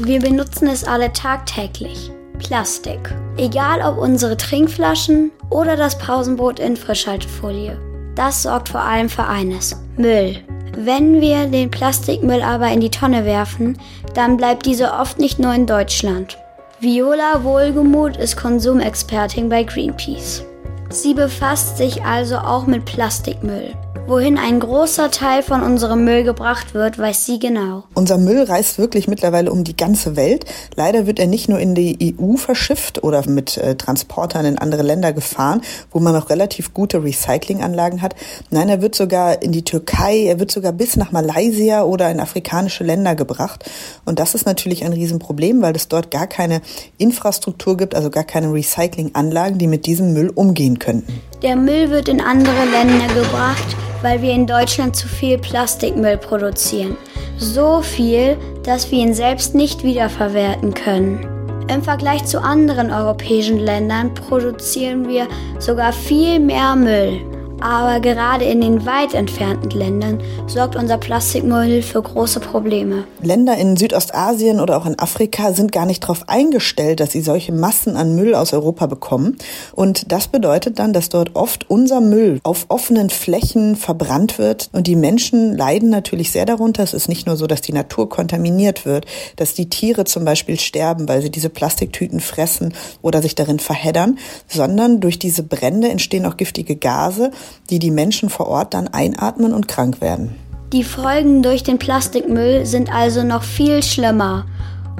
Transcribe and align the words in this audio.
Wir 0.00 0.20
benutzen 0.20 0.68
es 0.68 0.84
alle 0.84 1.12
tagtäglich. 1.12 2.12
Plastik. 2.38 3.12
Egal 3.36 3.82
ob 3.82 3.98
unsere 3.98 4.36
Trinkflaschen 4.36 5.32
oder 5.50 5.76
das 5.76 5.98
Pausenbrot 5.98 6.60
in 6.60 6.76
Frischhaltefolie. 6.76 7.76
Das 8.14 8.44
sorgt 8.44 8.68
vor 8.68 8.82
allem 8.82 9.08
für 9.08 9.26
eines. 9.26 9.76
Müll. 9.96 10.36
Wenn 10.76 11.20
wir 11.20 11.46
den 11.46 11.72
Plastikmüll 11.72 12.42
aber 12.42 12.68
in 12.68 12.78
die 12.78 12.90
Tonne 12.90 13.24
werfen, 13.24 13.76
dann 14.14 14.36
bleibt 14.36 14.66
diese 14.66 14.92
oft 14.92 15.18
nicht 15.18 15.40
nur 15.40 15.52
in 15.52 15.66
Deutschland. 15.66 16.38
Viola 16.78 17.42
Wohlgemuth 17.42 18.16
ist 18.18 18.36
Konsumexpertin 18.36 19.48
bei 19.48 19.64
Greenpeace. 19.64 20.44
Sie 20.90 21.12
befasst 21.12 21.76
sich 21.76 22.04
also 22.04 22.36
auch 22.36 22.66
mit 22.66 22.84
Plastikmüll. 22.84 23.74
Wohin 24.08 24.38
ein 24.38 24.58
großer 24.58 25.10
Teil 25.10 25.42
von 25.42 25.62
unserem 25.62 26.02
Müll 26.02 26.24
gebracht 26.24 26.72
wird, 26.72 26.98
weiß 26.98 27.26
sie 27.26 27.38
genau. 27.38 27.84
Unser 27.92 28.16
Müll 28.16 28.42
reist 28.42 28.78
wirklich 28.78 29.06
mittlerweile 29.06 29.52
um 29.52 29.64
die 29.64 29.76
ganze 29.76 30.16
Welt. 30.16 30.46
Leider 30.76 31.06
wird 31.06 31.18
er 31.18 31.26
nicht 31.26 31.50
nur 31.50 31.58
in 31.58 31.74
die 31.74 32.16
EU 32.18 32.36
verschifft 32.36 33.04
oder 33.04 33.28
mit 33.28 33.58
äh, 33.58 33.74
Transportern 33.74 34.46
in 34.46 34.56
andere 34.56 34.80
Länder 34.80 35.12
gefahren, 35.12 35.60
wo 35.90 36.00
man 36.00 36.16
auch 36.16 36.30
relativ 36.30 36.72
gute 36.72 37.04
Recyclinganlagen 37.04 38.00
hat. 38.00 38.14
Nein, 38.48 38.70
er 38.70 38.80
wird 38.80 38.94
sogar 38.94 39.42
in 39.42 39.52
die 39.52 39.62
Türkei, 39.62 40.24
er 40.24 40.40
wird 40.40 40.50
sogar 40.50 40.72
bis 40.72 40.96
nach 40.96 41.12
Malaysia 41.12 41.82
oder 41.82 42.10
in 42.10 42.18
afrikanische 42.18 42.84
Länder 42.84 43.14
gebracht. 43.14 43.70
Und 44.06 44.18
das 44.20 44.34
ist 44.34 44.46
natürlich 44.46 44.86
ein 44.86 44.94
Riesenproblem, 44.94 45.60
weil 45.60 45.76
es 45.76 45.86
dort 45.86 46.10
gar 46.10 46.26
keine 46.26 46.62
Infrastruktur 46.96 47.76
gibt, 47.76 47.94
also 47.94 48.08
gar 48.08 48.24
keine 48.24 48.50
Recyclinganlagen, 48.54 49.58
die 49.58 49.66
mit 49.66 49.84
diesem 49.84 50.14
Müll 50.14 50.30
umgehen 50.34 50.78
könnten. 50.78 51.20
Der 51.42 51.56
Müll 51.56 51.90
wird 51.90 52.08
in 52.08 52.22
andere 52.22 52.64
Länder 52.64 53.06
gebracht, 53.14 53.76
weil 54.02 54.22
wir 54.22 54.32
in 54.32 54.46
Deutschland 54.46 54.96
zu 54.96 55.08
viel 55.08 55.38
Plastikmüll 55.38 56.16
produzieren. 56.16 56.96
So 57.36 57.82
viel, 57.82 58.36
dass 58.64 58.90
wir 58.90 58.98
ihn 58.98 59.14
selbst 59.14 59.54
nicht 59.54 59.84
wiederverwerten 59.84 60.74
können. 60.74 61.26
Im 61.72 61.82
Vergleich 61.82 62.24
zu 62.24 62.40
anderen 62.40 62.90
europäischen 62.90 63.58
Ländern 63.58 64.14
produzieren 64.14 65.06
wir 65.08 65.28
sogar 65.58 65.92
viel 65.92 66.40
mehr 66.40 66.74
Müll. 66.74 67.37
Aber 67.60 67.98
gerade 68.00 68.44
in 68.44 68.60
den 68.60 68.86
weit 68.86 69.14
entfernten 69.14 69.70
Ländern 69.70 70.20
sorgt 70.46 70.76
unser 70.76 70.96
Plastikmüll 70.96 71.82
für 71.82 72.00
große 72.00 72.38
Probleme. 72.38 73.04
Länder 73.20 73.56
in 73.56 73.76
Südostasien 73.76 74.60
oder 74.60 74.76
auch 74.76 74.86
in 74.86 74.98
Afrika 74.98 75.52
sind 75.52 75.72
gar 75.72 75.84
nicht 75.84 76.04
darauf 76.04 76.28
eingestellt, 76.28 77.00
dass 77.00 77.10
sie 77.10 77.20
solche 77.20 77.52
Massen 77.52 77.96
an 77.96 78.14
Müll 78.14 78.34
aus 78.36 78.52
Europa 78.52 78.86
bekommen. 78.86 79.36
Und 79.72 80.12
das 80.12 80.28
bedeutet 80.28 80.78
dann, 80.78 80.92
dass 80.92 81.08
dort 81.08 81.34
oft 81.34 81.68
unser 81.68 82.00
Müll 82.00 82.40
auf 82.44 82.66
offenen 82.68 83.10
Flächen 83.10 83.74
verbrannt 83.74 84.38
wird. 84.38 84.70
Und 84.72 84.86
die 84.86 84.96
Menschen 84.96 85.56
leiden 85.56 85.90
natürlich 85.90 86.30
sehr 86.30 86.46
darunter. 86.46 86.84
Es 86.84 86.94
ist 86.94 87.08
nicht 87.08 87.26
nur 87.26 87.36
so, 87.36 87.48
dass 87.48 87.60
die 87.60 87.72
Natur 87.72 88.08
kontaminiert 88.08 88.86
wird, 88.86 89.06
dass 89.34 89.54
die 89.54 89.68
Tiere 89.68 90.04
zum 90.04 90.24
Beispiel 90.24 90.60
sterben, 90.60 91.08
weil 91.08 91.22
sie 91.22 91.30
diese 91.30 91.48
Plastiktüten 91.48 92.20
fressen 92.20 92.72
oder 93.02 93.20
sich 93.20 93.34
darin 93.34 93.58
verheddern, 93.58 94.18
sondern 94.46 95.00
durch 95.00 95.18
diese 95.18 95.42
Brände 95.42 95.88
entstehen 95.88 96.24
auch 96.24 96.36
giftige 96.36 96.76
Gase 96.76 97.32
die 97.70 97.78
die 97.78 97.90
Menschen 97.90 98.30
vor 98.30 98.48
Ort 98.48 98.74
dann 98.74 98.88
einatmen 98.88 99.52
und 99.52 99.68
krank 99.68 100.00
werden. 100.00 100.34
Die 100.72 100.84
Folgen 100.84 101.42
durch 101.42 101.62
den 101.62 101.78
Plastikmüll 101.78 102.66
sind 102.66 102.92
also 102.94 103.22
noch 103.22 103.42
viel 103.42 103.82
schlimmer. 103.82 104.44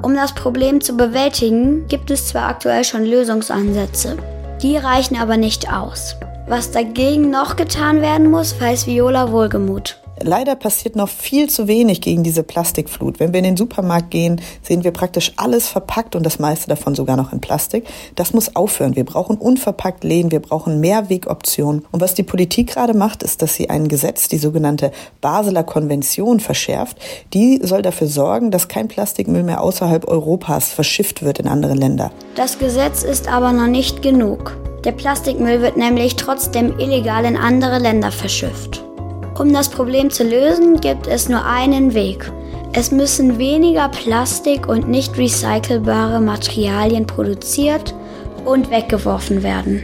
Um 0.01 0.15
das 0.15 0.33
Problem 0.33 0.81
zu 0.81 0.97
bewältigen, 0.97 1.87
gibt 1.87 2.09
es 2.09 2.27
zwar 2.27 2.47
aktuell 2.47 2.83
schon 2.83 3.05
Lösungsansätze, 3.05 4.17
die 4.61 4.77
reichen 4.77 5.17
aber 5.17 5.37
nicht 5.37 5.71
aus. 5.71 6.15
Was 6.47 6.71
dagegen 6.71 7.29
noch 7.29 7.55
getan 7.55 8.01
werden 8.01 8.31
muss, 8.31 8.59
weiß 8.59 8.87
Viola 8.87 9.31
Wohlgemuth. 9.31 9.99
Leider 10.21 10.55
passiert 10.55 10.95
noch 10.95 11.09
viel 11.09 11.49
zu 11.49 11.67
wenig 11.67 12.01
gegen 12.01 12.23
diese 12.23 12.43
Plastikflut. 12.43 13.19
Wenn 13.19 13.33
wir 13.33 13.39
in 13.39 13.45
den 13.45 13.57
Supermarkt 13.57 14.11
gehen, 14.11 14.41
sehen 14.61 14.83
wir 14.83 14.91
praktisch 14.91 15.33
alles 15.37 15.67
verpackt 15.67 16.15
und 16.15 16.25
das 16.25 16.39
meiste 16.39 16.67
davon 16.67 16.95
sogar 16.95 17.15
noch 17.15 17.33
in 17.33 17.41
Plastik. 17.41 17.85
Das 18.15 18.33
muss 18.33 18.55
aufhören. 18.55 18.95
Wir 18.95 19.05
brauchen 19.05 19.37
unverpackt 19.37 20.03
Läden, 20.03 20.31
wir 20.31 20.41
brauchen 20.41 20.79
Mehrwegoptionen. 20.79 21.85
Und 21.91 22.01
was 22.01 22.13
die 22.13 22.23
Politik 22.23 22.73
gerade 22.73 22.93
macht, 22.93 23.23
ist, 23.23 23.41
dass 23.41 23.53
sie 23.53 23.69
ein 23.69 23.87
Gesetz, 23.87 24.27
die 24.27 24.37
sogenannte 24.37 24.91
Basler 25.21 25.63
Konvention, 25.63 26.39
verschärft. 26.39 26.97
Die 27.33 27.59
soll 27.63 27.81
dafür 27.81 28.07
sorgen, 28.07 28.51
dass 28.51 28.67
kein 28.67 28.87
Plastikmüll 28.87 29.43
mehr 29.43 29.61
außerhalb 29.61 30.07
Europas 30.07 30.69
verschifft 30.69 31.23
wird 31.23 31.39
in 31.39 31.47
andere 31.47 31.73
Länder. 31.73 32.11
Das 32.35 32.59
Gesetz 32.59 33.03
ist 33.03 33.27
aber 33.27 33.51
noch 33.51 33.67
nicht 33.67 34.01
genug. 34.01 34.57
Der 34.85 34.91
Plastikmüll 34.93 35.61
wird 35.61 35.77
nämlich 35.77 36.15
trotzdem 36.15 36.79
illegal 36.79 37.25
in 37.25 37.35
andere 37.35 37.79
Länder 37.79 38.11
verschifft. 38.11 38.88
Um 39.39 39.53
das 39.53 39.69
Problem 39.69 40.09
zu 40.09 40.25
lösen, 40.25 40.81
gibt 40.81 41.07
es 41.07 41.29
nur 41.29 41.45
einen 41.45 41.93
Weg. 41.93 42.29
Es 42.73 42.91
müssen 42.91 43.37
weniger 43.37 43.87
Plastik 43.87 44.67
und 44.67 44.89
nicht 44.89 45.17
recycelbare 45.17 46.19
Materialien 46.19 47.07
produziert 47.07 47.95
und 48.43 48.69
weggeworfen 48.69 49.41
werden. 49.41 49.83